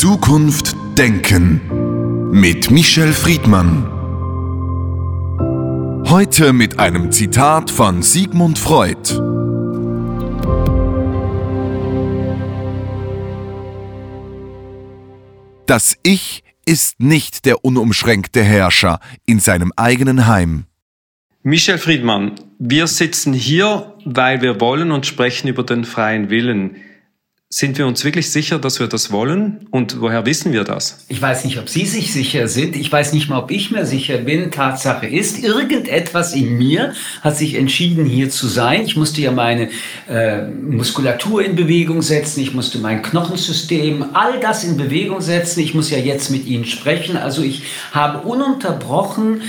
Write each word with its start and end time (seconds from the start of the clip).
Zukunft 0.00 0.76
denken 0.96 2.30
mit 2.30 2.70
Michel 2.70 3.12
Friedmann. 3.12 3.84
Heute 6.08 6.52
mit 6.52 6.78
einem 6.78 7.10
Zitat 7.10 7.68
von 7.68 8.02
Sigmund 8.02 8.60
Freud. 8.60 8.96
Das 15.66 15.96
Ich 16.04 16.44
ist 16.64 17.00
nicht 17.00 17.44
der 17.44 17.64
unumschränkte 17.64 18.44
Herrscher 18.44 19.00
in 19.26 19.40
seinem 19.40 19.72
eigenen 19.74 20.28
Heim. 20.28 20.66
Michel 21.42 21.78
Friedmann, 21.78 22.36
wir 22.60 22.86
sitzen 22.86 23.32
hier, 23.32 23.96
weil 24.04 24.42
wir 24.42 24.60
wollen 24.60 24.92
und 24.92 25.06
sprechen 25.06 25.48
über 25.48 25.64
den 25.64 25.84
freien 25.84 26.30
Willen. 26.30 26.76
Sind 27.50 27.78
wir 27.78 27.86
uns 27.86 28.04
wirklich 28.04 28.30
sicher, 28.30 28.58
dass 28.58 28.78
wir 28.78 28.88
das 28.88 29.10
wollen? 29.10 29.68
Und 29.70 30.02
woher 30.02 30.26
wissen 30.26 30.52
wir 30.52 30.64
das? 30.64 31.06
Ich 31.08 31.22
weiß 31.22 31.46
nicht, 31.46 31.58
ob 31.58 31.70
Sie 31.70 31.86
sich 31.86 32.12
sicher 32.12 32.46
sind. 32.46 32.76
Ich 32.76 32.92
weiß 32.92 33.14
nicht 33.14 33.30
mal, 33.30 33.38
ob 33.38 33.50
ich 33.50 33.70
mir 33.70 33.86
sicher 33.86 34.18
bin. 34.18 34.50
Tatsache 34.50 35.06
ist, 35.06 35.42
irgendetwas 35.42 36.34
in 36.34 36.58
mir 36.58 36.92
hat 37.22 37.38
sich 37.38 37.54
entschieden, 37.54 38.04
hier 38.04 38.28
zu 38.28 38.48
sein. 38.48 38.82
Ich 38.84 38.96
musste 38.96 39.22
ja 39.22 39.32
meine 39.32 39.70
äh, 40.10 40.42
Muskulatur 40.46 41.42
in 41.42 41.56
Bewegung 41.56 42.02
setzen. 42.02 42.40
Ich 42.40 42.52
musste 42.52 42.80
mein 42.80 43.00
Knochensystem, 43.00 44.04
all 44.12 44.40
das 44.40 44.62
in 44.64 44.76
Bewegung 44.76 45.22
setzen. 45.22 45.60
Ich 45.60 45.72
muss 45.72 45.88
ja 45.88 45.96
jetzt 45.96 46.28
mit 46.28 46.44
Ihnen 46.44 46.66
sprechen. 46.66 47.16
Also 47.16 47.40
ich 47.40 47.62
habe 47.92 48.28
ununterbrochen 48.28 49.40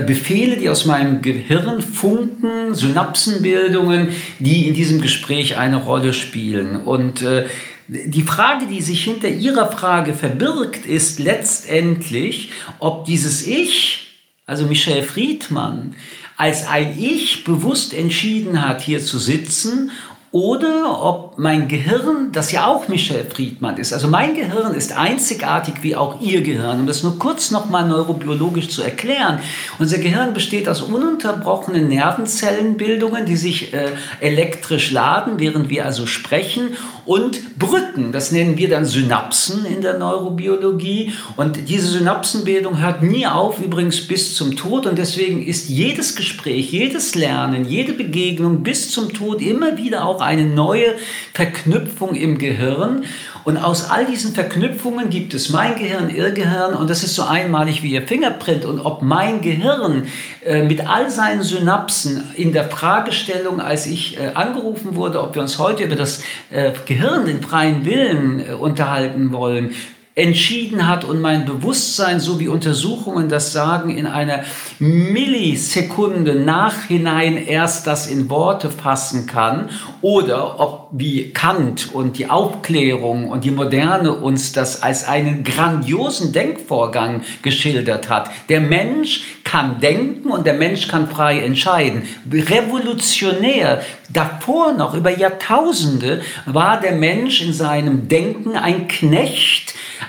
Befehle, 0.00 0.56
die 0.56 0.68
aus 0.68 0.84
meinem 0.84 1.22
Gehirn 1.22 1.82
funken, 1.82 2.74
Synapsenbildungen, 2.74 4.08
die 4.38 4.68
in 4.68 4.74
diesem 4.74 5.00
Gespräch 5.00 5.56
eine 5.56 5.76
Rolle 5.76 6.12
spielen. 6.12 6.76
Und 6.76 7.22
äh, 7.22 7.46
die 7.86 8.22
Frage, 8.22 8.66
die 8.66 8.80
sich 8.80 9.04
hinter 9.04 9.28
Ihrer 9.28 9.70
Frage 9.70 10.14
verbirgt, 10.14 10.86
ist 10.86 11.18
letztendlich, 11.18 12.50
ob 12.78 13.04
dieses 13.04 13.46
Ich, 13.46 14.18
also 14.46 14.66
Michel 14.66 15.02
Friedmann, 15.02 15.94
als 16.36 16.66
ein 16.66 16.98
Ich 16.98 17.44
bewusst 17.44 17.94
entschieden 17.94 18.66
hat, 18.66 18.80
hier 18.80 19.00
zu 19.00 19.18
sitzen 19.18 19.90
oder 20.34 21.00
ob 21.00 21.38
mein 21.38 21.68
Gehirn, 21.68 22.32
das 22.32 22.50
ja 22.50 22.66
auch 22.66 22.88
Michel 22.88 23.24
Friedmann 23.24 23.76
ist, 23.76 23.92
also 23.92 24.08
mein 24.08 24.34
Gehirn 24.34 24.74
ist 24.74 24.90
einzigartig 24.90 25.74
wie 25.82 25.94
auch 25.94 26.20
Ihr 26.20 26.42
Gehirn, 26.42 26.80
um 26.80 26.86
das 26.88 27.04
nur 27.04 27.20
kurz 27.20 27.52
nochmal 27.52 27.86
neurobiologisch 27.86 28.68
zu 28.68 28.82
erklären. 28.82 29.38
Unser 29.78 29.98
Gehirn 29.98 30.34
besteht 30.34 30.68
aus 30.68 30.82
ununterbrochenen 30.82 31.86
Nervenzellenbildungen, 31.86 33.26
die 33.26 33.36
sich 33.36 33.72
äh, 33.72 33.92
elektrisch 34.18 34.90
laden, 34.90 35.34
während 35.38 35.70
wir 35.70 35.84
also 35.84 36.04
sprechen, 36.08 36.70
und 37.06 37.58
Brücken, 37.58 38.12
das 38.12 38.32
nennen 38.32 38.56
wir 38.56 38.68
dann 38.68 38.84
Synapsen 38.84 39.66
in 39.66 39.82
der 39.82 39.98
Neurobiologie. 39.98 41.12
Und 41.36 41.68
diese 41.68 41.88
Synapsenbildung 41.88 42.80
hört 42.80 43.02
nie 43.02 43.26
auf, 43.26 43.60
übrigens 43.60 44.06
bis 44.06 44.34
zum 44.34 44.56
Tod. 44.56 44.86
Und 44.86 44.96
deswegen 44.96 45.44
ist 45.44 45.68
jedes 45.68 46.16
Gespräch, 46.16 46.72
jedes 46.72 47.14
Lernen, 47.14 47.66
jede 47.66 47.92
Begegnung 47.92 48.62
bis 48.62 48.90
zum 48.90 49.12
Tod 49.12 49.42
immer 49.42 49.76
wieder 49.76 50.06
auch 50.06 50.20
eine 50.20 50.46
neue 50.46 50.94
Verknüpfung 51.34 52.14
im 52.14 52.38
Gehirn. 52.38 53.04
Und 53.44 53.58
aus 53.58 53.90
all 53.90 54.06
diesen 54.06 54.32
Verknüpfungen 54.32 55.10
gibt 55.10 55.34
es 55.34 55.50
mein 55.50 55.76
Gehirn, 55.76 56.08
Ihr 56.08 56.30
Gehirn 56.30 56.74
und 56.74 56.88
das 56.88 57.04
ist 57.04 57.14
so 57.14 57.24
einmalig 57.24 57.82
wie 57.82 57.92
Ihr 57.92 58.06
Fingerprint. 58.06 58.64
Und 58.64 58.80
ob 58.80 59.02
mein 59.02 59.42
Gehirn 59.42 60.08
äh, 60.44 60.62
mit 60.62 60.86
all 60.88 61.10
seinen 61.10 61.42
Synapsen 61.42 62.24
in 62.36 62.52
der 62.54 62.64
Fragestellung, 62.64 63.60
als 63.60 63.86
ich 63.86 64.18
äh, 64.18 64.28
angerufen 64.34 64.96
wurde, 64.96 65.22
ob 65.22 65.34
wir 65.34 65.42
uns 65.42 65.58
heute 65.58 65.84
über 65.84 65.96
das 65.96 66.22
äh, 66.50 66.72
Gehirn, 66.86 67.26
den 67.26 67.42
freien 67.42 67.84
Willen 67.84 68.40
äh, 68.40 68.54
unterhalten 68.54 69.30
wollen, 69.32 69.74
entschieden 70.16 70.86
hat 70.86 71.04
und 71.04 71.20
mein 71.20 71.44
Bewusstsein, 71.44 72.20
so 72.20 72.38
wie 72.38 72.46
Untersuchungen 72.46 73.28
das 73.28 73.52
sagen, 73.52 73.90
in 73.90 74.06
einer 74.06 74.44
Millisekunde 74.78 76.36
nachhinein 76.36 77.36
erst 77.36 77.88
das 77.88 78.06
in 78.06 78.30
Worte 78.30 78.70
fassen 78.70 79.26
kann 79.26 79.70
oder 80.02 80.60
ob 80.60 80.88
wie 80.92 81.30
Kant 81.30 81.92
und 81.92 82.18
die 82.18 82.30
Aufklärung 82.30 83.28
und 83.28 83.42
die 83.42 83.50
Moderne 83.50 84.12
uns 84.12 84.52
das 84.52 84.84
als 84.84 85.08
einen 85.08 85.42
grandiosen 85.42 86.32
Denkvorgang 86.32 87.22
geschildert 87.42 88.08
hat. 88.08 88.30
Der 88.48 88.60
Mensch 88.60 89.24
kann 89.42 89.80
denken 89.80 90.30
und 90.30 90.46
der 90.46 90.54
Mensch 90.54 90.88
kann 90.88 91.08
frei 91.08 91.40
entscheiden. 91.40 92.02
Revolutionär. 92.30 93.82
Davor 94.10 94.72
noch, 94.74 94.94
über 94.94 95.16
Jahrtausende, 95.16 96.22
war 96.46 96.80
der 96.80 96.92
Mensch 96.92 97.40
in 97.40 97.52
seinem 97.52 98.06
Denken 98.08 98.56
ein 98.56 98.86
Knecht, 98.86 99.63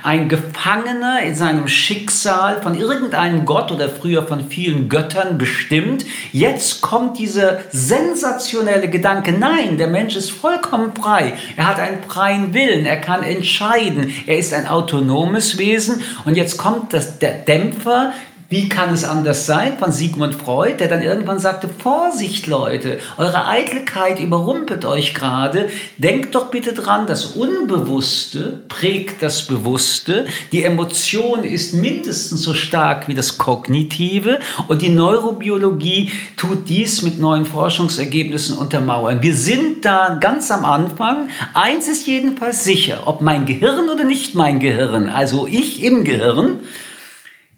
ein 0.05 0.29
Gefangener 0.29 1.23
in 1.23 1.33
seinem 1.33 1.67
Schicksal 1.67 2.61
von 2.61 2.75
irgendeinem 2.75 3.43
Gott 3.43 3.71
oder 3.71 3.89
früher 3.89 4.21
von 4.21 4.47
vielen 4.49 4.87
Göttern 4.87 5.39
bestimmt. 5.39 6.05
Jetzt 6.31 6.81
kommt 6.81 7.17
dieser 7.17 7.61
sensationelle 7.71 8.87
Gedanke, 8.87 9.31
nein, 9.31 9.79
der 9.79 9.87
Mensch 9.87 10.15
ist 10.15 10.29
vollkommen 10.29 10.93
frei. 10.93 11.33
Er 11.57 11.67
hat 11.67 11.79
einen 11.79 12.03
freien 12.03 12.53
Willen, 12.53 12.85
er 12.85 13.01
kann 13.01 13.23
entscheiden, 13.23 14.13
er 14.27 14.37
ist 14.37 14.53
ein 14.53 14.67
autonomes 14.67 15.57
Wesen 15.57 16.03
und 16.23 16.37
jetzt 16.37 16.57
kommt 16.57 16.93
das, 16.93 17.17
der 17.17 17.39
Dämpfer, 17.39 18.13
wie 18.47 18.69
kann 18.69 18.93
es 18.93 19.03
anders 19.03 19.47
sein? 19.47 19.79
Von 19.79 19.91
Sigmund 19.91 20.35
Freud, 20.35 20.77
der 20.77 20.87
dann 20.87 21.01
irgendwann 21.01 21.39
sagte, 21.39 21.67
Vorsicht 21.67 22.45
Leute, 22.45 22.99
eure 23.17 23.47
Eitelkeit 23.47 24.19
überrumpelt 24.19 24.85
euch 24.85 25.15
gerade. 25.15 25.69
Denkt 25.97 26.35
doch 26.35 26.51
bitte 26.51 26.73
dran, 26.73 27.07
das 27.07 27.25
Unbewusste 27.25 28.61
prägt 28.67 29.23
das 29.23 29.47
Bewusste. 29.47 30.27
Die 30.51 30.63
Emotion 30.63 31.43
ist 31.43 31.73
mindestens 31.73 32.43
so 32.43 32.53
stark 32.53 33.07
wie 33.07 33.15
das 33.15 33.39
Kognitive 33.39 34.39
und 34.67 34.83
die 34.83 34.89
Neurobiologie 34.89 36.11
tut 36.37 36.69
dies 36.69 37.01
mit 37.01 37.19
neuen 37.19 37.45
Forschungsergebnissen 37.45 38.57
untermauern. 38.57 39.23
Wir 39.23 39.35
sind 39.35 39.85
da 39.85 40.17
ganz 40.21 40.51
am 40.51 40.65
Anfang. 40.65 41.29
Eins 41.55 41.87
ist 41.87 42.05
jedenfalls 42.05 42.63
sicher, 42.63 43.03
ob 43.05 43.21
mein 43.21 43.47
Gehirn 43.47 43.89
oder 43.89 44.03
nicht 44.03 44.35
mein 44.35 44.59
Gehirn, 44.59 45.09
also 45.09 45.47
ich 45.47 45.83
im 45.83 46.03
Gehirn, 46.03 46.59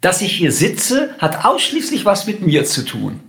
dass 0.00 0.22
ich 0.22 0.32
hier 0.32 0.52
sitze, 0.52 1.14
hat 1.18 1.44
ausschließlich 1.44 2.04
was 2.04 2.26
mit 2.26 2.44
mir 2.44 2.64
zu 2.64 2.84
tun. 2.84 3.20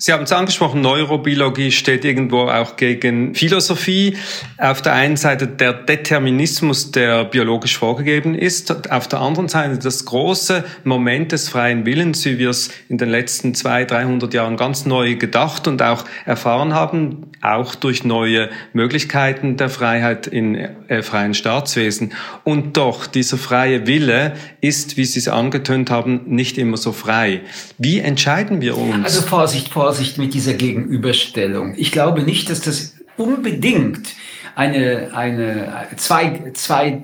Sie 0.00 0.12
haben 0.12 0.22
es 0.22 0.30
angesprochen, 0.30 0.80
Neurobiologie 0.80 1.72
steht 1.72 2.04
irgendwo 2.04 2.42
auch 2.42 2.76
gegen 2.76 3.34
Philosophie. 3.34 4.16
Auf 4.56 4.80
der 4.80 4.92
einen 4.92 5.16
Seite 5.16 5.48
der 5.48 5.72
Determinismus, 5.72 6.92
der 6.92 7.24
biologisch 7.24 7.76
vorgegeben 7.76 8.36
ist, 8.36 8.92
auf 8.92 9.08
der 9.08 9.20
anderen 9.20 9.48
Seite 9.48 9.76
das 9.76 10.04
große 10.04 10.62
Moment 10.84 11.32
des 11.32 11.48
freien 11.48 11.84
Willens, 11.84 12.24
wie 12.24 12.38
wir 12.38 12.50
es 12.50 12.70
in 12.88 12.96
den 12.96 13.08
letzten 13.08 13.56
zwei, 13.56 13.84
300 13.84 14.32
Jahren 14.32 14.56
ganz 14.56 14.86
neu 14.86 15.16
gedacht 15.16 15.66
und 15.66 15.82
auch 15.82 16.04
erfahren 16.24 16.74
haben, 16.74 17.32
auch 17.40 17.74
durch 17.74 18.04
neue 18.04 18.50
Möglichkeiten 18.72 19.56
der 19.56 19.68
Freiheit 19.68 20.26
in 20.26 20.54
äh, 20.54 21.02
freien 21.02 21.34
Staatswesen. 21.34 22.12
Und 22.44 22.76
doch, 22.76 23.06
dieser 23.06 23.38
freie 23.38 23.86
Wille 23.86 24.34
ist, 24.60 24.96
wie 24.96 25.04
Sie 25.04 25.18
es 25.18 25.28
angetönt 25.28 25.90
haben, 25.90 26.22
nicht 26.26 26.58
immer 26.58 26.76
so 26.76 26.92
frei. 26.92 27.42
Wie 27.78 28.00
entscheiden 28.00 28.60
wir 28.60 28.76
uns? 28.76 29.04
Also 29.04 29.22
Vorsicht, 29.22 29.68
Vorsicht. 29.68 30.18
Mit 30.18 30.34
dieser 30.34 30.54
Gegenüberstellung. 30.54 31.74
Ich 31.76 31.92
glaube 31.92 32.22
nicht, 32.22 32.50
dass 32.50 32.60
das 32.60 32.96
unbedingt 33.16 34.14
eine, 34.58 35.10
eine, 35.14 35.86
zwei, 35.94 36.50
zwei 36.54 37.02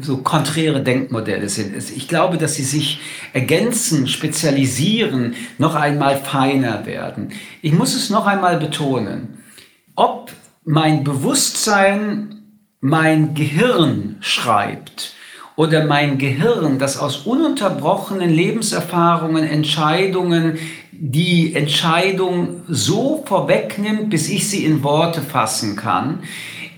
so 0.00 0.18
konträre 0.18 0.82
Denkmodelle 0.82 1.48
sind. 1.48 1.76
Ich 1.76 2.08
glaube, 2.08 2.36
dass 2.36 2.56
sie 2.56 2.64
sich 2.64 2.98
ergänzen, 3.32 4.08
spezialisieren, 4.08 5.34
noch 5.56 5.76
einmal 5.76 6.16
feiner 6.16 6.84
werden. 6.84 7.28
Ich 7.62 7.72
muss 7.72 7.94
es 7.94 8.10
noch 8.10 8.26
einmal 8.26 8.58
betonen. 8.58 9.38
Ob 9.96 10.30
mein 10.64 11.04
Bewusstsein 11.04 12.42
mein 12.80 13.32
Gehirn 13.32 14.16
schreibt 14.20 15.14
oder 15.56 15.86
mein 15.86 16.18
Gehirn, 16.18 16.78
das 16.78 16.98
aus 16.98 17.18
ununterbrochenen 17.18 18.28
Lebenserfahrungen, 18.28 19.44
Entscheidungen, 19.44 20.58
die 20.92 21.54
Entscheidung 21.54 22.62
so 22.68 23.24
vorwegnimmt, 23.26 24.10
bis 24.10 24.28
ich 24.28 24.50
sie 24.50 24.66
in 24.66 24.82
Worte 24.82 25.22
fassen 25.22 25.76
kann, 25.76 26.20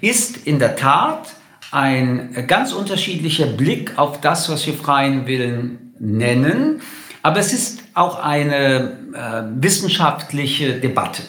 ist 0.00 0.47
in 0.47 0.61
der 0.61 0.76
Tat 0.76 1.35
ein 1.73 2.44
ganz 2.47 2.73
unterschiedlicher 2.73 3.47
Blick 3.47 3.99
auf 3.99 4.20
das, 4.20 4.49
was 4.49 4.65
wir 4.65 4.75
freien 4.75 5.26
Willen 5.26 5.93
nennen. 5.99 6.82
Aber 7.25 7.41
es 7.41 7.53
ist 7.53 7.82
auch 7.94 8.20
eine 8.20 8.97
äh, 9.12 9.43
wissenschaftliche 9.61 10.75
Debatte. 10.75 11.23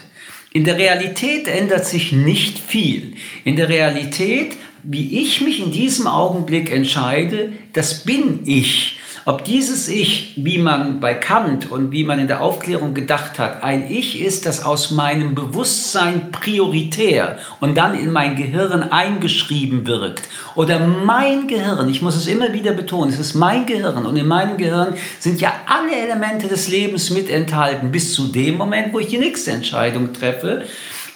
In 0.51 0.63
der 0.63 0.77
Realität 0.77 1.47
ändert 1.47 1.85
sich 1.85 2.11
nicht 2.11 2.57
viel. 2.57 3.13
In 3.43 3.55
der 3.55 3.69
Realität, 3.69 4.53
wie 4.83 5.21
ich 5.21 5.41
mich 5.41 5.59
in 5.59 5.71
diesem 5.71 6.07
Augenblick 6.07 6.71
entscheide, 6.71 7.53
das 7.73 8.03
bin 8.03 8.41
ich. 8.45 8.98
Ob 9.29 9.45
dieses 9.45 9.87
Ich, 9.87 10.33
wie 10.37 10.57
man 10.57 10.99
bei 10.99 11.13
Kant 11.13 11.71
und 11.71 11.91
wie 11.91 12.03
man 12.03 12.17
in 12.17 12.27
der 12.27 12.41
Aufklärung 12.41 12.95
gedacht 12.95 13.37
hat, 13.37 13.61
ein 13.61 13.85
Ich 13.87 14.19
ist, 14.19 14.47
das 14.47 14.65
aus 14.65 14.89
meinem 14.89 15.35
Bewusstsein 15.35 16.31
prioritär 16.31 17.37
und 17.59 17.77
dann 17.77 17.93
in 17.93 18.11
mein 18.11 18.35
Gehirn 18.35 18.81
eingeschrieben 18.81 19.85
wirkt. 19.85 20.27
Oder 20.55 20.79
mein 20.79 21.47
Gehirn, 21.47 21.89
ich 21.89 22.01
muss 22.01 22.15
es 22.15 22.25
immer 22.25 22.53
wieder 22.53 22.71
betonen, 22.71 23.13
es 23.13 23.19
ist 23.19 23.35
mein 23.35 23.67
Gehirn 23.67 24.07
und 24.07 24.17
in 24.17 24.27
meinem 24.27 24.57
Gehirn 24.57 24.95
sind 25.19 25.39
ja 25.39 25.53
alle 25.67 25.95
Elemente 25.95 26.47
des 26.47 26.67
Lebens 26.67 27.11
mit 27.11 27.29
enthalten, 27.29 27.91
bis 27.91 28.15
zu 28.15 28.29
dem 28.29 28.57
Moment, 28.57 28.91
wo 28.93 28.99
ich 28.99 29.09
die 29.09 29.19
nächste 29.19 29.51
Entscheidung 29.51 30.11
treffe 30.11 30.63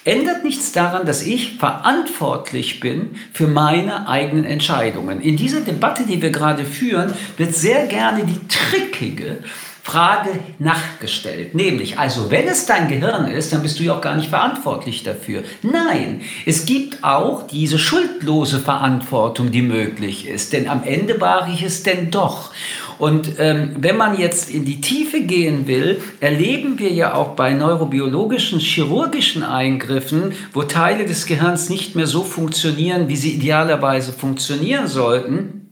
ändert 0.04 0.44
nichts 0.44 0.72
daran, 0.72 1.06
dass 1.06 1.22
ich 1.22 1.58
verantwortlich 1.58 2.80
bin 2.80 3.16
für 3.32 3.46
meine 3.46 4.08
eigenen 4.08 4.44
Entscheidungen. 4.44 5.20
In 5.20 5.36
dieser 5.36 5.62
Debatte, 5.62 6.04
die 6.04 6.20
wir 6.20 6.30
gerade 6.30 6.64
führen, 6.64 7.14
wird 7.36 7.54
sehr 7.54 7.86
gerne 7.86 8.24
die 8.24 8.40
trickige 8.48 9.38
Frage 9.84 10.30
nachgestellt. 10.58 11.54
Nämlich, 11.54 11.98
also 11.98 12.30
wenn 12.30 12.48
es 12.48 12.64
dein 12.64 12.88
Gehirn 12.88 13.28
ist, 13.28 13.52
dann 13.52 13.60
bist 13.60 13.78
du 13.78 13.82
ja 13.82 13.94
auch 13.94 14.00
gar 14.00 14.16
nicht 14.16 14.30
verantwortlich 14.30 15.02
dafür. 15.02 15.42
Nein, 15.62 16.22
es 16.46 16.64
gibt 16.64 17.04
auch 17.04 17.46
diese 17.46 17.78
schuldlose 17.78 18.60
Verantwortung, 18.60 19.50
die 19.50 19.60
möglich 19.60 20.26
ist. 20.26 20.54
Denn 20.54 20.70
am 20.70 20.84
Ende 20.84 21.20
war 21.20 21.48
ich 21.52 21.62
es 21.62 21.82
denn 21.82 22.10
doch. 22.10 22.50
Und 22.98 23.38
ähm, 23.38 23.76
wenn 23.76 23.98
man 23.98 24.18
jetzt 24.18 24.48
in 24.48 24.64
die 24.64 24.80
Tiefe 24.80 25.20
gehen 25.20 25.66
will, 25.66 26.00
erleben 26.18 26.78
wir 26.78 26.90
ja 26.90 27.12
auch 27.12 27.36
bei 27.36 27.52
neurobiologischen, 27.52 28.60
chirurgischen 28.60 29.42
Eingriffen, 29.42 30.32
wo 30.54 30.62
Teile 30.62 31.04
des 31.04 31.26
Gehirns 31.26 31.68
nicht 31.68 31.94
mehr 31.94 32.06
so 32.06 32.24
funktionieren, 32.24 33.08
wie 33.08 33.16
sie 33.16 33.34
idealerweise 33.34 34.12
funktionieren 34.12 34.86
sollten, 34.86 35.63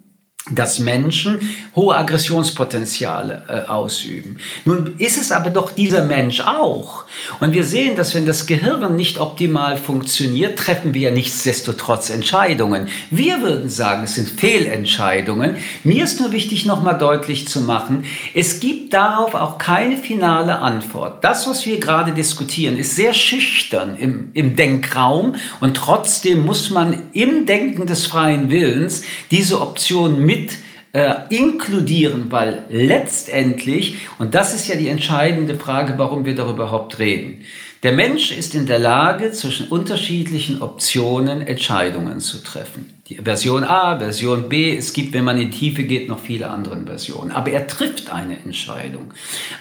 dass 0.51 0.81
Menschen 0.81 1.39
hohe 1.77 1.97
Aggressionspotenziale 1.97 3.45
äh, 3.49 3.71
ausüben. 3.71 4.39
Nun 4.65 4.95
ist 4.99 5.21
es 5.21 5.31
aber 5.31 5.51
doch 5.51 5.71
dieser 5.71 6.05
Mensch 6.05 6.41
auch. 6.41 7.05
Und 7.39 7.53
wir 7.53 7.63
sehen, 7.63 7.95
dass 7.95 8.15
wenn 8.15 8.27
das 8.27 8.47
Gehirn 8.47 8.97
nicht 8.97 9.19
optimal 9.19 9.77
funktioniert, 9.77 10.59
treffen 10.59 10.95
wir 10.95 11.03
ja 11.03 11.11
nichtsdestotrotz 11.13 12.11
Entscheidungen. 12.11 12.89
Wir 13.11 13.41
würden 13.43 13.69
sagen, 13.69 14.03
es 14.03 14.17
sind 14.17 14.29
Fehlentscheidungen. 14.29 15.57
Mir 15.85 16.05
ist 16.05 16.21
nur 16.21 16.33
wichtig, 16.33 16.67
nochmal 16.67 16.99
deutlich 16.99 17.47
zu 17.47 17.61
machen, 17.61 18.05
es 18.35 18.59
gibt 18.59 18.93
darauf 18.95 19.35
auch 19.35 19.59
keine 19.59 19.97
finale 19.97 20.59
Antwort. 20.59 21.23
Das, 21.23 21.47
was 21.47 21.65
wir 21.67 21.79
gerade 21.79 22.13
diskutieren, 22.13 22.77
ist 22.77 22.97
sehr 22.97 23.15
schüchtern 23.15 23.97
im, 23.97 24.31
im 24.35 24.57
Denkraum 24.57 25.37
und 25.61 25.77
trotzdem 25.77 26.45
muss 26.45 26.71
man 26.71 27.03
im 27.13 27.47
Denken 27.47 27.87
des 27.87 28.07
freien 28.07 28.51
Willens 28.51 29.03
diese 29.31 29.61
Option 29.61 30.21
mit 30.33 30.53
äh, 30.93 31.15
inkludieren, 31.31 32.31
weil 32.31 32.65
letztendlich, 32.69 33.97
und 34.19 34.35
das 34.35 34.55
ist 34.55 34.69
ja 34.69 34.77
die 34.77 34.89
entscheidende 34.89 35.57
Frage, 35.57 35.95
warum 35.97 36.25
wir 36.25 36.35
darüber 36.35 36.65
überhaupt 36.65 36.99
reden, 36.99 37.45
der 37.83 37.93
Mensch 37.93 38.31
ist 38.31 38.55
in 38.55 38.67
der 38.67 38.79
Lage, 38.79 39.33
zwischen 39.33 39.67
unterschiedlichen 39.67 40.63
Optionen 40.63 41.41
Entscheidungen 41.41 42.21
zu 42.21 42.41
treffen. 42.45 42.95
Die 43.09 43.17
Version 43.17 43.65
A, 43.65 43.99
Version 43.99 44.49
B, 44.49 44.77
es 44.77 44.93
gibt, 44.93 45.13
wenn 45.15 45.25
man 45.25 45.41
in 45.41 45.51
die 45.51 45.59
Tiefe 45.59 45.83
geht, 45.83 46.09
noch 46.09 46.21
viele 46.21 46.49
andere 46.49 46.81
Versionen. 46.87 47.33
Aber 47.33 47.51
er 47.51 47.67
trifft 47.67 48.13
eine 48.13 48.39
Entscheidung. 48.39 49.13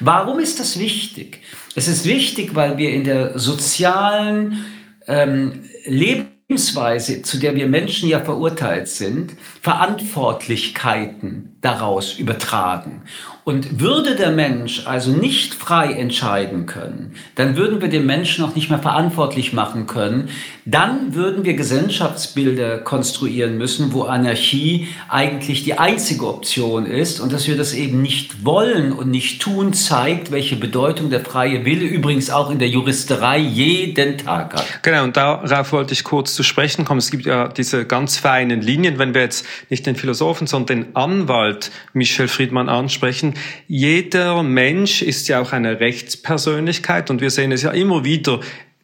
Warum 0.01 0.37
ist 0.37 0.59
das 0.59 0.77
wichtig? 0.77 1.39
Es 1.75 1.87
ist 1.87 2.05
wichtig, 2.05 2.53
weil 2.53 2.77
wir 2.77 2.91
in 2.91 3.05
der 3.05 3.39
sozialen 3.39 4.65
ähm, 5.07 5.63
Leben 5.85 6.30
Lebensweise, 6.51 7.21
zu 7.21 7.37
der 7.37 7.55
wir 7.55 7.65
Menschen 7.65 8.09
ja 8.09 8.19
verurteilt 8.19 8.89
sind, 8.89 9.37
Verantwortlichkeiten 9.61 11.50
daraus 11.61 12.17
übertragen. 12.17 13.03
Und 13.43 13.79
würde 13.79 14.15
der 14.15 14.31
Mensch 14.31 14.85
also 14.85 15.11
nicht 15.11 15.55
frei 15.55 15.93
entscheiden 15.93 16.67
können, 16.67 17.15
dann 17.33 17.57
würden 17.57 17.81
wir 17.81 17.87
den 17.87 18.05
Menschen 18.05 18.45
auch 18.45 18.53
nicht 18.53 18.69
mehr 18.69 18.77
verantwortlich 18.77 19.51
machen 19.51 19.87
können. 19.87 20.29
Dann 20.65 21.15
würden 21.15 21.43
wir 21.43 21.55
Gesellschaftsbilder 21.55 22.77
konstruieren 22.77 23.57
müssen, 23.57 23.93
wo 23.93 24.03
Anarchie 24.03 24.89
eigentlich 25.09 25.63
die 25.63 25.79
einzige 25.79 26.27
Option 26.27 26.85
ist. 26.85 27.19
Und 27.19 27.33
dass 27.33 27.47
wir 27.47 27.57
das 27.57 27.73
eben 27.73 28.03
nicht 28.03 28.45
wollen 28.45 28.91
und 28.91 29.09
nicht 29.09 29.41
tun, 29.41 29.73
zeigt, 29.73 30.31
welche 30.31 30.55
Bedeutung 30.55 31.09
der 31.09 31.21
freie 31.21 31.65
Wille 31.65 31.85
übrigens 31.85 32.29
auch 32.29 32.51
in 32.51 32.59
der 32.59 32.69
Juristerei 32.69 33.39
jeden 33.39 34.19
Tag 34.19 34.53
hat. 34.53 34.83
Genau, 34.83 35.03
und 35.03 35.17
darauf 35.17 35.71
wollte 35.71 35.93
ich 35.93 36.03
kurz 36.03 36.35
zu 36.35 36.43
sprechen 36.43 36.85
kommen. 36.85 36.99
Es 36.99 37.09
gibt 37.09 37.25
ja 37.25 37.47
diese 37.47 37.85
ganz 37.85 38.17
feinen 38.17 38.61
Linien, 38.61 38.99
wenn 38.99 39.15
wir 39.15 39.21
jetzt 39.21 39.47
nicht 39.71 39.87
den 39.87 39.95
Philosophen, 39.95 40.45
sondern 40.45 40.83
den 40.83 40.95
Anwalt 40.95 41.50
Michel 41.93 42.27
Friedmann 42.27 42.69
ansprechen 42.69 43.33
jeder 43.67 44.43
Mensch 44.43 45.01
ist 45.01 45.27
ja 45.27 45.41
auch 45.41 45.53
eine 45.53 45.79
Rechtspersönlichkeit 45.79 47.09
und 47.09 47.21
wir 47.21 47.29
sehen 47.29 47.51
es 47.51 47.63
ja 47.63 47.71
immer 47.71 48.03
wieder, 48.03 48.39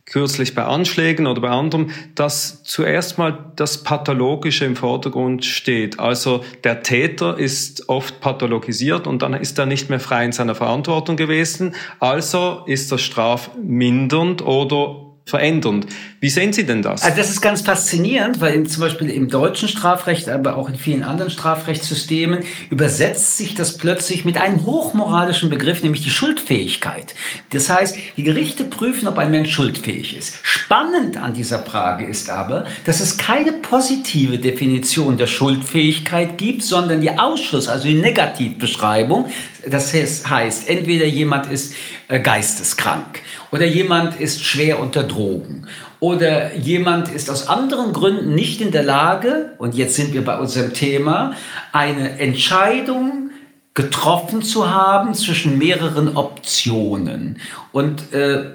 kürzlich 0.06 0.56
bei 0.56 0.64
Anschlägen 0.64 1.28
oder 1.28 1.42
bei 1.42 1.50
anderem, 1.50 1.90
dass 2.16 2.64
zuerst 2.64 3.18
mal 3.18 3.52
das 3.58 3.84
Pathologische 3.84 4.64
im 4.64 4.78
Vordergrund 4.78 5.44
steht. 5.44 6.00
Also 6.00 6.46
der 6.64 6.82
Täter 6.82 7.38
ist 7.38 7.90
oft 7.90 8.22
pathologisiert 8.22 9.06
und 9.06 9.22
dann 9.22 9.34
ist 9.34 9.60
er 9.60 9.66
nicht 9.66 9.90
mehr 9.90 10.00
frei 10.00 10.24
in 10.24 10.32
seiner 10.32 10.56
Verantwortung 10.56 11.18
gewesen. 11.18 11.76
Also 12.00 12.64
ist 12.66 12.92
das 12.92 13.02
strafmindernd 13.02 14.42
oder 14.42 15.07
verändernd. 15.28 15.88
Wie 16.22 16.30
sehen 16.30 16.54
Sie 16.54 16.66
denn 16.66 16.82
das? 16.82 17.04
Also 17.04 17.18
das 17.18 17.30
ist 17.30 17.42
ganz 17.42 17.62
faszinierend, 17.62 18.40
weil 18.40 18.66
zum 18.66 18.82
Beispiel 18.82 19.10
im 19.10 19.28
deutschen 19.28 19.68
Strafrecht, 19.68 20.30
aber 20.30 20.56
auch 20.56 20.70
in 20.70 20.76
vielen 20.76 21.04
anderen 21.04 21.30
Strafrechtssystemen 21.30 22.40
übersetzt 22.70 23.38
sich 23.38 23.54
das 23.54 23.78
plötzlich 23.78 24.24
mit 24.24 24.38
einem 24.38 24.66
hochmoralischen 24.66 25.50
Begriff, 25.50 25.84
nämlich 25.84 26.02
die 26.02 26.10
Schuldfähigkeit. 26.10 27.14
Das 27.52 27.70
heißt, 27.70 27.98
die 28.16 28.24
Gerichte 28.24 28.64
prüfen, 28.64 29.08
ob 29.08 29.18
ein 29.18 29.30
Mensch 29.30 29.52
schuldfähig 29.52 30.18
ist. 30.18 30.40
Spannend 30.44 31.18
an 31.18 31.34
dieser 31.34 31.60
Frage 31.60 32.06
ist 32.06 32.30
aber, 32.30 32.66
dass 32.86 33.02
es 33.02 33.18
keine 33.18 33.52
positive 33.52 34.40
Definition 34.40 35.18
der 35.18 35.28
Schuldfähigkeit 35.28 36.38
gibt, 36.38 36.64
sondern 36.64 37.02
die 37.02 37.12
Ausschluss, 37.12 37.68
also 37.68 37.86
die 37.86 37.96
Negativbeschreibung. 37.96 39.26
Das 39.70 39.94
heißt, 39.94 40.70
entweder 40.70 41.06
jemand 41.06 41.52
ist 41.52 41.74
äh, 42.08 42.20
geisteskrank 42.20 43.22
oder 43.52 43.66
jemand 43.66 44.20
ist 44.20 44.44
schwer 44.44 44.80
unter 44.80 45.04
Drogen 45.04 45.68
oder 46.00 46.56
jemand 46.56 47.10
ist 47.10 47.30
aus 47.30 47.48
anderen 47.48 47.94
Gründen 47.94 48.36
nicht 48.36 48.62
in 48.62 48.72
der 48.72 48.84
Lage, 48.84 49.54
und 49.58 49.76
jetzt 49.76 49.96
sind 49.96 50.14
wir 50.14 50.24
bei 50.24 50.38
unserem 50.38 50.74
Thema, 50.74 51.34
eine 51.72 52.20
Entscheidung 52.20 53.32
getroffen 53.74 54.42
zu 54.42 54.72
haben 54.72 55.14
zwischen 55.14 55.60
mehreren 55.60 56.18
Optionen. 56.18 57.40
Und 57.72 58.12
äh, 58.12 58.46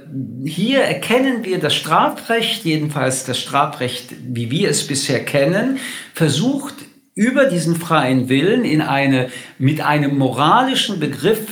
hier 0.44 0.80
erkennen 0.82 1.44
wir, 1.44 1.60
das 1.60 1.76
Strafrecht, 1.76 2.64
jedenfalls 2.64 3.24
das 3.24 3.38
Strafrecht, 3.38 4.14
wie 4.20 4.50
wir 4.50 4.68
es 4.68 4.84
bisher 4.86 5.24
kennen, 5.24 5.78
versucht 6.12 6.74
über 7.14 7.46
diesen 7.46 7.76
freien 7.76 8.28
Willen 8.28 8.64
in 8.64 8.80
eine 8.80 9.28
mit 9.58 9.80
einem 9.80 10.16
moralischen 10.16 10.98
Begriff 10.98 11.46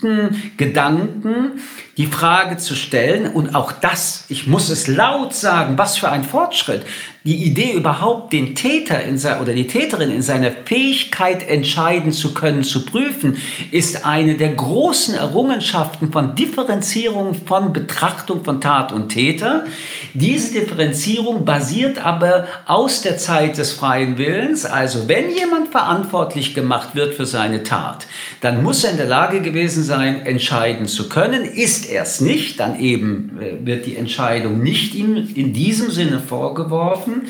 verknüpften 0.00 0.52
Gedanken 0.56 1.60
die 1.96 2.06
Frage 2.06 2.56
zu 2.56 2.74
stellen 2.74 3.26
und 3.26 3.54
auch 3.54 3.72
das, 3.72 4.24
ich 4.28 4.46
muss 4.46 4.70
es 4.70 4.86
laut 4.86 5.34
sagen, 5.34 5.76
was 5.76 5.98
für 5.98 6.08
ein 6.08 6.24
Fortschritt, 6.24 6.82
die 7.24 7.44
Idee 7.44 7.72
überhaupt 7.72 8.32
den 8.32 8.54
Täter 8.54 9.02
in 9.02 9.18
sein, 9.18 9.42
oder 9.42 9.52
die 9.52 9.66
Täterin 9.66 10.10
in 10.10 10.22
seiner 10.22 10.50
Fähigkeit 10.64 11.46
entscheiden 11.46 12.12
zu 12.12 12.32
können, 12.32 12.64
zu 12.64 12.86
prüfen, 12.86 13.36
ist 13.70 14.06
eine 14.06 14.36
der 14.36 14.54
großen 14.54 15.14
Errungenschaften 15.14 16.10
von 16.10 16.34
Differenzierung 16.34 17.34
von 17.44 17.74
Betrachtung 17.74 18.42
von 18.42 18.62
Tat 18.62 18.92
und 18.92 19.10
Täter. 19.10 19.66
Diese 20.14 20.58
Differenzierung 20.58 21.44
basiert 21.44 22.02
aber 22.02 22.46
aus 22.64 23.02
der 23.02 23.18
Zeit 23.18 23.58
des 23.58 23.72
freien 23.74 24.16
Willens. 24.16 24.64
Also 24.64 25.06
wenn 25.06 25.30
jemand 25.30 25.68
verantwortlich 25.68 26.54
gemacht 26.54 26.94
wird 26.94 27.12
für 27.12 27.26
seine 27.26 27.62
Tat, 27.62 28.06
dann 28.40 28.62
muss 28.62 28.82
er 28.84 28.92
in 28.92 28.96
der 28.96 29.06
Lage 29.06 29.42
gewesen 29.42 29.84
sein, 29.84 29.89
entscheiden 29.90 30.86
zu 30.86 31.08
können. 31.08 31.44
Ist 31.44 31.88
er 31.88 32.02
es 32.02 32.20
nicht, 32.20 32.60
dann 32.60 32.78
eben 32.78 33.38
äh, 33.40 33.66
wird 33.66 33.86
die 33.86 33.96
Entscheidung 33.96 34.62
nicht 34.62 34.94
ihm 34.94 35.16
in 35.34 35.52
diesem 35.52 35.90
Sinne 35.90 36.20
vorgeworfen. 36.20 37.28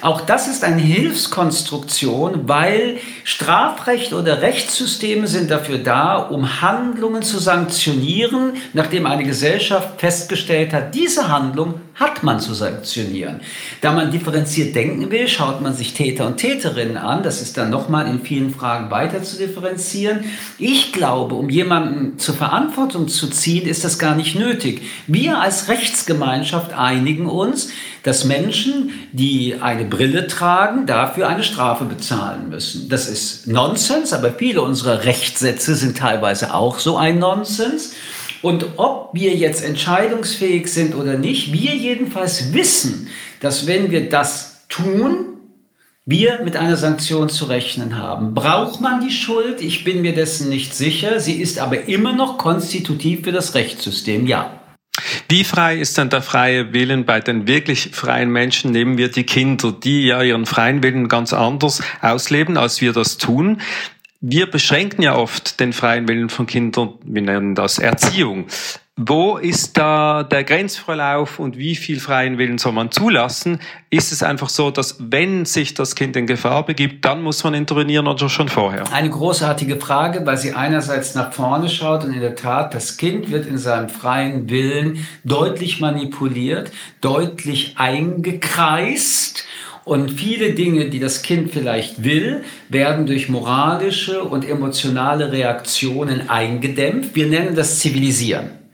Auch 0.00 0.20
das 0.20 0.48
ist 0.48 0.64
eine 0.64 0.80
Hilfskonstruktion, 0.80 2.48
weil 2.48 2.98
Strafrecht 3.24 4.12
oder 4.12 4.42
Rechtssysteme 4.42 5.26
sind 5.26 5.50
dafür 5.50 5.78
da, 5.78 6.16
um 6.16 6.60
Handlungen 6.60 7.22
zu 7.22 7.38
sanktionieren, 7.38 8.54
nachdem 8.72 9.06
eine 9.06 9.24
Gesellschaft 9.24 10.00
festgestellt 10.00 10.72
hat, 10.72 10.94
diese 10.94 11.28
Handlung 11.28 11.80
hat 11.96 12.22
man 12.22 12.40
zu 12.40 12.52
sanktionieren. 12.52 13.40
Da 13.80 13.92
man 13.92 14.10
differenziert 14.10 14.74
denken 14.74 15.10
will, 15.10 15.28
schaut 15.28 15.62
man 15.62 15.74
sich 15.74 15.94
Täter 15.94 16.26
und 16.26 16.36
Täterinnen 16.36 16.98
an. 16.98 17.22
Das 17.22 17.40
ist 17.40 17.56
dann 17.56 17.70
nochmal 17.70 18.06
in 18.06 18.20
vielen 18.20 18.52
Fragen 18.52 18.90
weiter 18.90 19.22
zu 19.22 19.38
differenzieren. 19.38 20.24
Ich 20.58 20.92
glaube, 20.92 21.34
um 21.34 21.48
jemanden 21.48 22.18
zur 22.18 22.34
Verantwortung 22.34 23.08
zu 23.08 23.28
ziehen, 23.28 23.66
ist 23.66 23.82
das 23.82 23.98
gar 23.98 24.14
nicht 24.14 24.34
nötig. 24.34 24.82
Wir 25.06 25.40
als 25.40 25.68
Rechtsgemeinschaft 25.68 26.74
einigen 26.74 27.26
uns, 27.26 27.70
dass 28.06 28.22
Menschen, 28.22 28.92
die 29.10 29.56
eine 29.60 29.84
Brille 29.84 30.28
tragen, 30.28 30.86
dafür 30.86 31.28
eine 31.28 31.42
Strafe 31.42 31.84
bezahlen 31.86 32.50
müssen. 32.50 32.88
Das 32.88 33.08
ist 33.08 33.48
Nonsens, 33.48 34.12
aber 34.12 34.32
viele 34.32 34.62
unserer 34.62 35.02
Rechtssätze 35.02 35.74
sind 35.74 35.98
teilweise 35.98 36.54
auch 36.54 36.78
so 36.78 36.96
ein 36.96 37.18
Nonsens. 37.18 37.94
Und 38.42 38.64
ob 38.76 39.10
wir 39.12 39.34
jetzt 39.34 39.64
entscheidungsfähig 39.64 40.72
sind 40.72 40.94
oder 40.94 41.18
nicht, 41.18 41.52
wir 41.52 41.74
jedenfalls 41.74 42.52
wissen, 42.52 43.08
dass 43.40 43.66
wenn 43.66 43.90
wir 43.90 44.08
das 44.08 44.66
tun, 44.68 45.38
wir 46.04 46.42
mit 46.44 46.56
einer 46.56 46.76
Sanktion 46.76 47.28
zu 47.28 47.46
rechnen 47.46 47.98
haben. 47.98 48.34
Braucht 48.34 48.80
man 48.80 49.00
die 49.00 49.10
Schuld? 49.10 49.60
Ich 49.60 49.82
bin 49.82 50.02
mir 50.02 50.14
dessen 50.14 50.48
nicht 50.48 50.76
sicher. 50.76 51.18
Sie 51.18 51.42
ist 51.42 51.58
aber 51.58 51.88
immer 51.88 52.12
noch 52.12 52.38
konstitutiv 52.38 53.24
für 53.24 53.32
das 53.32 53.56
Rechtssystem, 53.56 54.28
ja. 54.28 54.60
Wie 55.28 55.42
frei 55.42 55.76
ist 55.76 55.98
dann 55.98 56.08
der 56.08 56.22
freie 56.22 56.72
Willen 56.72 57.04
bei 57.04 57.20
den 57.20 57.48
wirklich 57.48 57.90
freien 57.92 58.30
Menschen? 58.30 58.70
Nehmen 58.70 58.96
wir 58.96 59.10
die 59.10 59.24
Kinder, 59.24 59.72
die 59.72 60.06
ja 60.06 60.22
ihren 60.22 60.46
freien 60.46 60.82
Willen 60.82 61.08
ganz 61.08 61.32
anders 61.32 61.82
ausleben, 62.00 62.56
als 62.56 62.80
wir 62.80 62.92
das 62.92 63.18
tun. 63.18 63.60
Wir 64.20 64.48
beschränken 64.48 65.02
ja 65.02 65.16
oft 65.16 65.58
den 65.58 65.72
freien 65.72 66.06
Willen 66.08 66.28
von 66.28 66.46
Kindern, 66.46 66.94
wir 67.04 67.22
nennen 67.22 67.54
das 67.54 67.78
Erziehung. 67.78 68.46
Wo 68.98 69.36
ist 69.36 69.76
da 69.76 70.22
der 70.22 70.42
Grenzverlauf 70.42 71.38
und 71.38 71.58
wie 71.58 71.76
viel 71.76 72.00
freien 72.00 72.38
Willen 72.38 72.56
soll 72.56 72.72
man 72.72 72.90
zulassen? 72.90 73.60
Ist 73.90 74.10
es 74.10 74.22
einfach 74.22 74.48
so, 74.48 74.70
dass 74.70 74.96
wenn 74.98 75.44
sich 75.44 75.74
das 75.74 75.94
Kind 75.94 76.16
in 76.16 76.26
Gefahr 76.26 76.64
begibt, 76.64 77.04
dann 77.04 77.22
muss 77.22 77.44
man 77.44 77.52
intervenieren 77.52 78.06
oder 78.06 78.30
schon 78.30 78.48
vorher? 78.48 78.90
Eine 78.94 79.10
großartige 79.10 79.76
Frage, 79.76 80.24
weil 80.24 80.38
sie 80.38 80.54
einerseits 80.54 81.14
nach 81.14 81.34
vorne 81.34 81.68
schaut 81.68 82.04
und 82.04 82.14
in 82.14 82.20
der 82.20 82.36
Tat, 82.36 82.72
das 82.72 82.96
Kind 82.96 83.30
wird 83.30 83.44
in 83.44 83.58
seinem 83.58 83.90
freien 83.90 84.48
Willen 84.48 85.06
deutlich 85.24 85.78
manipuliert, 85.78 86.72
deutlich 87.02 87.74
eingekreist. 87.76 89.44
Und 89.84 90.10
viele 90.10 90.54
Dinge, 90.54 90.86
die 90.88 91.00
das 91.00 91.20
Kind 91.20 91.52
vielleicht 91.52 92.02
will, 92.02 92.44
werden 92.70 93.04
durch 93.04 93.28
moralische 93.28 94.24
und 94.24 94.48
emotionale 94.48 95.32
Reaktionen 95.32 96.30
eingedämpft. 96.30 97.14
Wir 97.14 97.26
nennen 97.26 97.54
das 97.54 97.78
Zivilisieren. 97.78 98.65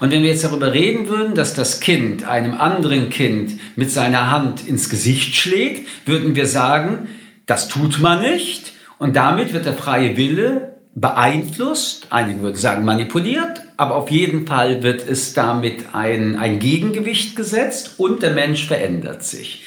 Und 0.00 0.10
wenn 0.10 0.22
wir 0.22 0.30
jetzt 0.30 0.44
darüber 0.44 0.72
reden 0.72 1.08
würden, 1.08 1.34
dass 1.34 1.54
das 1.54 1.80
Kind 1.80 2.26
einem 2.26 2.54
anderen 2.54 3.10
Kind 3.10 3.58
mit 3.76 3.90
seiner 3.90 4.30
Hand 4.30 4.66
ins 4.66 4.88
Gesicht 4.88 5.34
schlägt, 5.34 5.88
würden 6.06 6.36
wir 6.36 6.46
sagen, 6.46 7.08
das 7.46 7.68
tut 7.68 8.00
man 8.00 8.22
nicht. 8.22 8.72
Und 8.98 9.16
damit 9.16 9.52
wird 9.52 9.66
der 9.66 9.74
freie 9.74 10.16
Wille 10.16 10.74
beeinflusst, 10.94 12.08
einige 12.10 12.40
würden 12.40 12.56
sagen 12.56 12.84
manipuliert, 12.84 13.62
aber 13.76 13.94
auf 13.94 14.10
jeden 14.10 14.46
Fall 14.46 14.82
wird 14.82 15.08
es 15.08 15.32
damit 15.32 15.94
ein, 15.94 16.36
ein 16.36 16.58
Gegengewicht 16.58 17.36
gesetzt 17.36 17.94
und 17.98 18.22
der 18.22 18.32
Mensch 18.32 18.66
verändert 18.66 19.22
sich. 19.22 19.62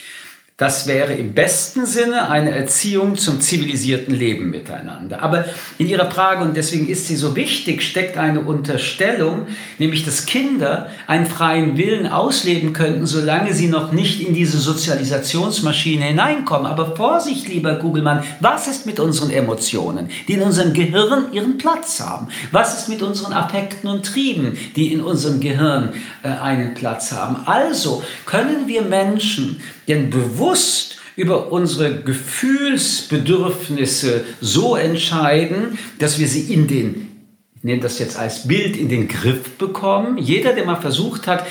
Das 0.62 0.86
wäre 0.86 1.14
im 1.14 1.34
besten 1.34 1.88
Sinne 1.88 2.30
eine 2.30 2.52
Erziehung 2.52 3.18
zum 3.18 3.42
zivilisierten 3.42 4.14
Leben 4.14 4.52
miteinander. 4.52 5.24
Aber 5.24 5.46
in 5.80 5.88
Ihrer 5.88 6.12
Frage, 6.12 6.44
und 6.44 6.56
deswegen 6.56 6.88
ist 6.88 7.08
sie 7.08 7.16
so 7.16 7.36
wichtig, 7.36 7.82
steckt 7.82 8.16
eine 8.16 8.42
Unterstellung, 8.42 9.48
nämlich 9.80 10.06
dass 10.06 10.28
Kinder 10.28 10.92
einen 11.08 11.26
freien 11.26 11.78
Willen 11.78 12.06
ausleben 12.06 12.74
könnten, 12.74 13.08
solange 13.08 13.56
sie 13.56 13.70
noch 13.70 13.92
nicht 13.92 14.22
in 14.22 14.36
diese 14.36 14.60
Sozialisationsmaschine 14.60 16.06
hineinkommen. 16.06 16.68
Aber 16.68 16.96
Vorsicht, 16.96 17.48
lieber 17.48 17.78
Kugelmann, 17.78 18.22
was 18.40 18.68
ist 18.68 18.86
mit 18.86 19.00
unseren 19.00 19.32
Emotionen, 19.32 20.12
die 20.28 20.34
in 20.34 20.44
unserem 20.44 20.74
Gehirn 20.74 21.34
ihren 21.34 21.58
Platz 21.58 22.00
haben? 22.02 22.28
Was 22.52 22.78
ist 22.78 22.88
mit 22.88 23.02
unseren 23.02 23.34
Affekten 23.34 23.90
und 23.90 24.06
Trieben, 24.06 24.56
die 24.76 24.94
in 24.94 25.02
unserem 25.02 25.40
Gehirn 25.40 25.94
äh, 26.22 26.28
einen 26.28 26.76
Platz 26.76 27.12
haben? 27.14 27.48
Also 27.48 28.04
können 28.28 28.68
wir 28.68 28.84
Menschen 28.84 29.60
denn 29.88 30.10
bewusst 30.10 30.98
über 31.16 31.52
unsere 31.52 32.02
Gefühlsbedürfnisse 32.02 34.24
so 34.40 34.76
entscheiden, 34.76 35.78
dass 36.00 36.18
wir 36.20 36.28
sie 36.28 36.54
in 36.54 36.68
den, 36.68 37.10
ich 37.58 37.64
nenne 37.64 37.82
das 37.82 38.00
jetzt 38.00 38.18
als 38.18 38.48
Bild, 38.48 38.78
in 38.78 38.90
den 38.90 39.08
Griff 39.08 39.52
bekommen. 39.58 40.18
Jeder, 40.18 40.54
der 40.54 40.66
mal 40.66 40.82
versucht 40.82 41.28
hat, 41.28 41.46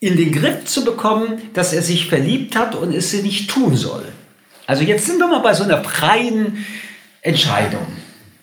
in 0.00 0.16
den 0.16 0.32
Griff 0.32 0.64
zu 0.64 0.84
bekommen, 0.84 1.40
dass 1.54 1.72
er 1.72 1.82
sich 1.82 2.08
verliebt 2.08 2.56
hat 2.56 2.74
und 2.74 2.94
es 2.94 3.10
sie 3.10 3.22
nicht 3.22 3.50
tun 3.50 3.76
soll. 3.76 4.04
Also 4.66 4.84
jetzt 4.84 5.06
sind 5.06 5.18
wir 5.18 5.26
mal 5.26 5.40
bei 5.40 5.54
so 5.54 5.64
einer 5.64 5.82
freien 5.82 6.64
Entscheidung. 7.22 7.86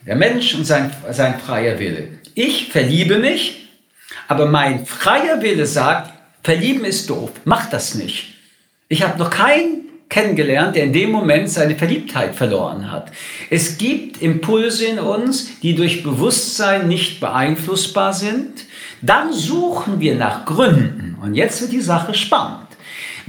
Der 0.06 0.16
Mensch 0.16 0.54
und 0.56 0.66
sein, 0.66 0.92
sein 1.12 1.40
freier 1.40 1.80
Wille. 1.80 2.10
Ich 2.34 2.72
verliebe 2.72 3.18
mich, 3.18 3.70
aber 4.28 4.46
mein 4.46 4.86
freier 4.86 5.42
Wille 5.42 5.66
sagt, 5.66 6.14
verlieben 6.44 6.86
ist 6.86 7.10
doof, 7.10 7.32
mach 7.46 7.70
das 7.70 7.96
nicht. 7.96 8.37
Ich 8.90 9.04
habe 9.04 9.20
noch 9.20 9.30
keinen 9.30 9.88
kennengelernt, 10.08 10.78
der 10.78 10.86
in 10.86 10.94
dem 10.94 11.12
Moment 11.12 11.50
seine 11.50 11.76
Verliebtheit 11.76 12.36
verloren 12.36 12.90
hat. 12.90 13.12
Es 13.50 13.78
gibt 13.78 14.22
Impulse 14.22 14.86
in 14.86 15.00
uns, 15.00 15.60
die 15.60 15.76
durch 15.76 16.04
Bewusstsein 16.04 16.88
nicht 16.88 17.20
beeinflussbar 17.20 18.14
sind. 18.14 18.66
Dann 19.02 19.34
suchen 19.34 20.00
wir 20.00 20.16
nach 20.16 20.46
Gründen. 20.46 21.18
Und 21.22 21.36
jetzt 21.36 21.62
wird 21.62 21.74
die 21.74 21.82
Sache 21.82 22.14
spannend. 22.14 22.68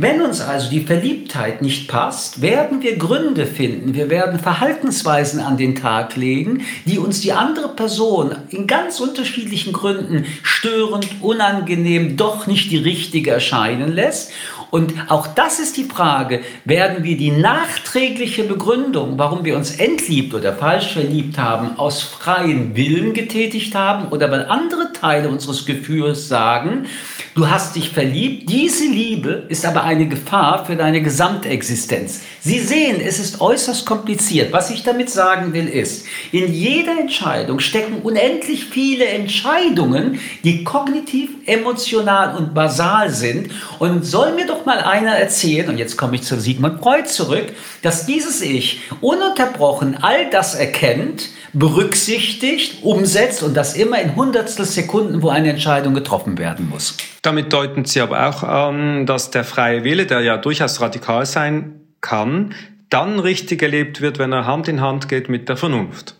Wenn 0.00 0.22
uns 0.22 0.40
also 0.40 0.70
die 0.70 0.82
Verliebtheit 0.82 1.60
nicht 1.60 1.88
passt, 1.88 2.40
werden 2.40 2.82
wir 2.82 2.96
Gründe 2.96 3.46
finden, 3.46 3.94
wir 3.94 4.08
werden 4.08 4.38
Verhaltensweisen 4.38 5.40
an 5.40 5.56
den 5.56 5.74
Tag 5.74 6.14
legen, 6.14 6.62
die 6.84 6.98
uns 6.98 7.20
die 7.20 7.32
andere 7.32 7.70
Person 7.74 8.36
in 8.50 8.68
ganz 8.68 9.00
unterschiedlichen 9.00 9.72
Gründen 9.72 10.24
störend, 10.44 11.08
unangenehm, 11.20 12.16
doch 12.16 12.46
nicht 12.46 12.70
die 12.70 12.76
richtige 12.76 13.32
erscheinen 13.32 13.92
lässt. 13.92 14.30
Und 14.70 14.94
auch 15.08 15.26
das 15.26 15.58
ist 15.58 15.76
die 15.76 15.84
Frage, 15.84 16.40
werden 16.64 17.04
wir 17.04 17.16
die 17.16 17.30
nachträgliche 17.30 18.44
Begründung, 18.44 19.18
warum 19.18 19.44
wir 19.44 19.56
uns 19.56 19.76
entliebt 19.76 20.34
oder 20.34 20.52
falsch 20.52 20.92
verliebt 20.92 21.38
haben, 21.38 21.78
aus 21.78 22.02
freien 22.02 22.76
Willen 22.76 23.14
getätigt 23.14 23.74
haben 23.74 24.08
oder 24.08 24.30
weil 24.30 24.46
andere 24.46 24.92
Teile 24.92 25.28
unseres 25.28 25.64
Gefühls 25.64 26.28
sagen, 26.28 26.86
du 27.34 27.48
hast 27.48 27.76
dich 27.76 27.90
verliebt, 27.90 28.50
diese 28.50 28.84
Liebe 28.84 29.44
ist 29.48 29.64
aber 29.64 29.84
eine 29.84 30.08
Gefahr 30.08 30.66
für 30.66 30.76
deine 30.76 31.02
Gesamtexistenz. 31.02 32.22
Sie 32.40 32.60
sehen, 32.60 33.00
es 33.00 33.18
ist 33.18 33.40
äußerst 33.40 33.84
kompliziert. 33.84 34.52
Was 34.52 34.70
ich 34.70 34.82
damit 34.82 35.10
sagen 35.10 35.52
will, 35.52 35.68
ist, 35.68 36.06
in 36.32 36.52
jeder 36.52 36.98
Entscheidung 36.98 37.58
stecken 37.60 38.00
unendlich 38.02 38.64
viele 38.64 39.06
Entscheidungen, 39.06 40.20
die 40.44 40.64
kognitiv, 40.64 41.30
emotional 41.46 42.36
und 42.36 42.54
basal 42.54 43.10
sind. 43.10 43.50
Und 43.78 44.04
soll 44.04 44.34
mir 44.34 44.46
doch 44.46 44.57
mal 44.66 44.80
einer 44.80 45.12
erzählen, 45.12 45.68
und 45.68 45.78
jetzt 45.78 45.96
komme 45.96 46.16
ich 46.16 46.22
zu 46.22 46.38
Sigmund 46.40 46.80
Freud 46.80 47.08
zurück, 47.08 47.46
dass 47.82 48.06
dieses 48.06 48.40
Ich 48.40 48.80
ununterbrochen 49.00 50.02
all 50.02 50.30
das 50.30 50.54
erkennt, 50.54 51.28
berücksichtigt, 51.52 52.82
umsetzt 52.82 53.42
und 53.42 53.54
das 53.54 53.74
immer 53.74 54.00
in 54.00 54.16
hundertstel 54.16 54.64
Sekunden, 54.64 55.22
wo 55.22 55.28
eine 55.28 55.50
Entscheidung 55.50 55.94
getroffen 55.94 56.38
werden 56.38 56.68
muss. 56.68 56.96
Damit 57.22 57.52
deuten 57.52 57.84
Sie 57.84 58.00
aber 58.00 58.28
auch 58.28 58.42
an, 58.42 59.06
dass 59.06 59.30
der 59.30 59.44
freie 59.44 59.84
Wille, 59.84 60.06
der 60.06 60.20
ja 60.20 60.36
durchaus 60.36 60.80
radikal 60.80 61.26
sein 61.26 61.80
kann, 62.00 62.54
dann 62.90 63.18
richtig 63.18 63.62
erlebt 63.62 64.00
wird, 64.00 64.18
wenn 64.18 64.32
er 64.32 64.46
Hand 64.46 64.68
in 64.68 64.80
Hand 64.80 65.08
geht 65.08 65.28
mit 65.28 65.48
der 65.48 65.56
Vernunft. 65.56 66.14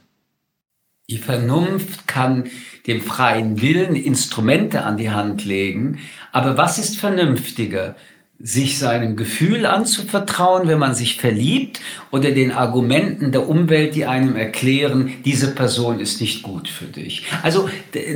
Die 1.11 1.19
Vernunft 1.19 2.07
kann 2.07 2.51
dem 2.87 3.01
freien 3.01 3.63
Willen 3.63 3.97
Instrumente 3.97 4.85
an 4.85 4.99
die 4.99 5.11
Hand 5.11 5.47
legen, 5.47 6.01
aber 6.33 6.59
was 6.59 6.79
ist 6.79 6.99
vernünftiger? 6.99 7.97
Sich 8.41 8.79
seinem 8.79 9.17
Gefühl 9.17 9.67
anzuvertrauen, 9.67 10.69
wenn 10.69 10.79
man 10.79 10.95
sich 10.95 11.21
verliebt 11.21 11.81
oder 12.13 12.31
den 12.31 12.53
Argumenten 12.53 13.33
der 13.33 13.49
Umwelt, 13.49 13.97
die 13.97 14.07
einem 14.07 14.37
erklären, 14.37 15.13
diese 15.25 15.55
Person 15.55 15.99
ist 15.99 16.21
nicht 16.21 16.45
gut 16.45 16.69
für 16.69 16.85
dich. 16.85 17.27
Also 17.43 17.69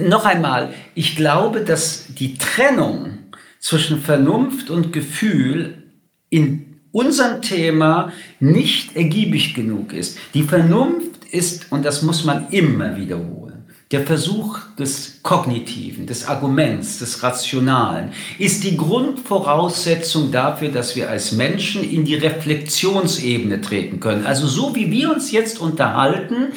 noch 0.07 0.25
einmal, 0.25 0.73
ich 0.95 1.17
glaube, 1.17 1.63
dass 1.63 2.07
die 2.09 2.39
Trennung 2.39 3.19
zwischen 3.59 4.01
Vernunft 4.01 4.71
und 4.71 4.93
Gefühl 4.93 5.83
in 6.31 6.81
unserem 6.93 7.43
Thema 7.43 8.13
nicht 8.39 8.95
ergiebig 8.95 9.55
genug 9.55 9.93
ist. 9.93 10.19
Die 10.35 10.43
Vernunft 10.45 11.25
ist, 11.33 11.73
und 11.73 11.85
das 11.85 12.03
muss 12.03 12.25
man 12.25 12.49
immer 12.51 12.97
wiederholen, 12.97 13.52
der 13.93 14.07
Versuch 14.07 14.59
des 14.79 15.21
Kognitiven, 15.23 16.07
des 16.07 16.27
Arguments, 16.27 16.99
des 16.99 17.23
Rationalen 17.23 18.13
ist 18.39 18.65
die 18.65 18.77
Grundvoraussetzung 18.77 20.33
dafür, 20.33 20.71
dass 20.71 20.97
wir 20.97 21.11
als 21.11 21.33
Menschen 21.33 21.89
in 21.89 22.07
die 22.07 22.15
Reflexionsebene 22.15 23.61
treten 23.61 24.01
können. 24.01 24.27
Also 24.27 24.47
so 24.47 24.75
wie 24.75 24.91
wir 24.91 25.13
uns 25.13 25.31
jetzt 25.31 25.61
unterhalten, 25.61 26.49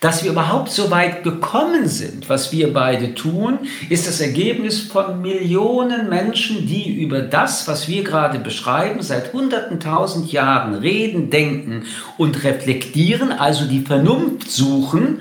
dass 0.00 0.22
wir 0.22 0.32
überhaupt 0.32 0.70
so 0.70 0.90
weit 0.90 1.22
gekommen 1.22 1.88
sind, 1.88 2.28
was 2.28 2.52
wir 2.52 2.74
beide 2.74 3.14
tun, 3.14 3.60
ist 3.88 4.06
das 4.06 4.20
Ergebnis 4.20 4.80
von 4.80 5.22
Millionen 5.22 6.10
Menschen, 6.10 6.66
die 6.66 7.00
über 7.00 7.22
das, 7.22 7.66
was 7.68 7.88
wir 7.88 8.02
gerade 8.02 8.38
beschreiben, 8.38 9.00
seit 9.00 9.32
hunderten 9.32 9.80
tausend 9.80 10.30
Jahren 10.30 10.74
reden, 10.74 11.30
denken 11.30 11.84
und 12.18 12.44
reflektieren, 12.44 13.32
also 13.32 13.64
die 13.64 13.80
Vernunft 13.80 14.50
suchen, 14.50 15.20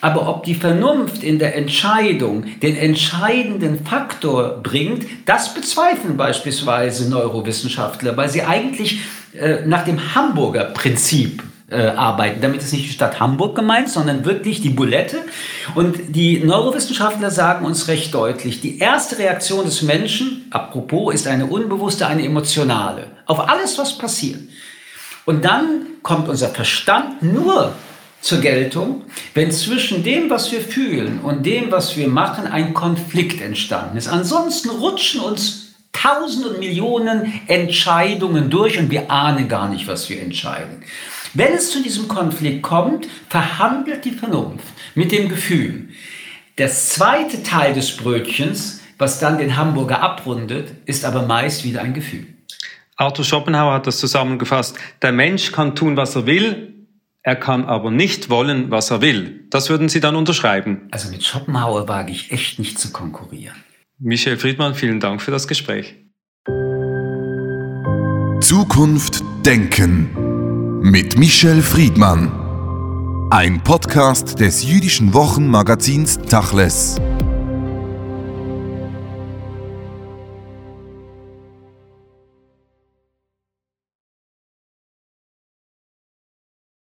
Aber 0.00 0.28
ob 0.28 0.44
die 0.44 0.54
Vernunft 0.54 1.22
in 1.22 1.38
der 1.38 1.56
Entscheidung 1.56 2.44
den 2.60 2.76
entscheidenden 2.76 3.84
Faktor 3.84 4.60
bringt, 4.62 5.06
das 5.26 5.54
bezweifeln 5.54 6.16
beispielsweise 6.16 7.10
Neurowissenschaftler, 7.10 8.16
weil 8.16 8.28
sie 8.28 8.42
eigentlich 8.42 9.00
äh, 9.38 9.66
nach 9.66 9.84
dem 9.84 10.14
Hamburger 10.14 10.64
Prinzip 10.64 11.42
äh, 11.70 11.88
arbeiten. 11.88 12.40
Damit 12.40 12.62
ist 12.62 12.72
nicht 12.72 12.86
die 12.86 12.92
Stadt 12.92 13.20
Hamburg 13.20 13.54
gemeint, 13.54 13.90
sondern 13.90 14.24
wirklich 14.24 14.60
die 14.60 14.70
Bulette. 14.70 15.18
Und 15.74 15.98
die 16.08 16.38
Neurowissenschaftler 16.38 17.30
sagen 17.30 17.66
uns 17.66 17.88
recht 17.88 18.14
deutlich, 18.14 18.60
die 18.60 18.78
erste 18.78 19.18
Reaktion 19.18 19.64
des 19.64 19.82
Menschen, 19.82 20.46
apropos, 20.50 21.14
ist 21.14 21.26
eine 21.26 21.46
unbewusste, 21.46 22.06
eine 22.06 22.24
emotionale. 22.24 23.08
Auf 23.26 23.48
alles, 23.48 23.76
was 23.78 23.98
passiert. 23.98 24.40
Und 25.26 25.44
dann 25.44 25.86
kommt 26.02 26.28
unser 26.28 26.48
Verstand 26.48 27.22
nur 27.22 27.74
zur 28.20 28.40
Geltung, 28.40 29.04
wenn 29.34 29.50
zwischen 29.52 30.02
dem, 30.02 30.28
was 30.30 30.50
wir 30.52 30.60
fühlen 30.60 31.20
und 31.20 31.46
dem, 31.46 31.70
was 31.70 31.96
wir 31.96 32.08
machen, 32.08 32.46
ein 32.46 32.74
Konflikt 32.74 33.40
entstanden 33.40 33.96
ist. 33.96 34.08
Ansonsten 34.08 34.70
rutschen 34.70 35.20
uns 35.20 35.74
tausend 35.92 36.46
und 36.46 36.58
Millionen 36.58 37.40
Entscheidungen 37.46 38.50
durch 38.50 38.78
und 38.78 38.90
wir 38.90 39.10
ahnen 39.10 39.48
gar 39.48 39.68
nicht, 39.68 39.86
was 39.86 40.08
wir 40.08 40.20
entscheiden. 40.20 40.82
Wenn 41.34 41.52
es 41.54 41.70
zu 41.70 41.82
diesem 41.82 42.08
Konflikt 42.08 42.62
kommt, 42.62 43.06
verhandelt 43.28 44.04
die 44.04 44.12
Vernunft 44.12 44.64
mit 44.94 45.12
dem 45.12 45.28
Gefühl. 45.28 45.88
Das 46.56 46.88
zweite 46.90 47.42
Teil 47.42 47.74
des 47.74 47.96
Brötchens, 47.96 48.80
was 48.96 49.20
dann 49.20 49.38
den 49.38 49.56
Hamburger 49.56 50.02
abrundet, 50.02 50.72
ist 50.86 51.04
aber 51.04 51.22
meist 51.22 51.64
wieder 51.64 51.82
ein 51.82 51.94
Gefühl. 51.94 52.26
Arthur 52.96 53.24
Schopenhauer 53.24 53.74
hat 53.74 53.86
das 53.86 53.98
zusammengefasst. 53.98 54.76
Der 55.02 55.12
Mensch 55.12 55.52
kann 55.52 55.76
tun, 55.76 55.96
was 55.96 56.16
er 56.16 56.26
will, 56.26 56.74
er 57.28 57.36
kann 57.36 57.66
aber 57.66 57.90
nicht 57.90 58.30
wollen, 58.30 58.70
was 58.70 58.90
er 58.90 59.02
will. 59.02 59.44
Das 59.50 59.68
würden 59.68 59.90
Sie 59.90 60.00
dann 60.00 60.16
unterschreiben. 60.16 60.88
Also 60.90 61.10
mit 61.10 61.22
Schopenhauer 61.22 61.86
wage 61.86 62.10
ich 62.10 62.32
echt 62.32 62.58
nicht 62.58 62.78
zu 62.78 62.90
konkurrieren. 62.90 63.54
Michel 63.98 64.38
Friedmann, 64.38 64.74
vielen 64.74 64.98
Dank 64.98 65.20
für 65.20 65.30
das 65.30 65.46
Gespräch. 65.46 65.94
Zukunft 68.40 69.22
Denken 69.44 70.80
mit 70.80 71.18
Michel 71.18 71.60
Friedmann. 71.60 72.32
Ein 73.30 73.62
Podcast 73.62 74.40
des 74.40 74.64
jüdischen 74.64 75.12
Wochenmagazins 75.12 76.16
Tachles. 76.30 76.98